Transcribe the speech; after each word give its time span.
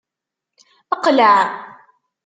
Qleɛ! 1.03 1.35